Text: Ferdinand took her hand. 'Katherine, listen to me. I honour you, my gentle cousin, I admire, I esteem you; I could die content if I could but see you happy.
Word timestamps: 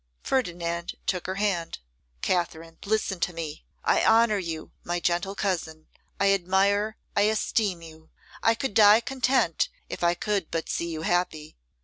Ferdinand 0.23 0.95
took 1.05 1.27
her 1.27 1.35
hand. 1.35 1.77
'Katherine, 2.23 2.79
listen 2.85 3.19
to 3.19 3.33
me. 3.33 3.65
I 3.83 4.03
honour 4.03 4.39
you, 4.39 4.71
my 4.83 4.99
gentle 4.99 5.35
cousin, 5.35 5.85
I 6.19 6.31
admire, 6.33 6.97
I 7.15 7.29
esteem 7.29 7.83
you; 7.83 8.09
I 8.41 8.55
could 8.55 8.73
die 8.73 9.01
content 9.01 9.69
if 9.89 10.03
I 10.03 10.15
could 10.15 10.49
but 10.49 10.69
see 10.69 10.89
you 10.89 11.03
happy. 11.03 11.55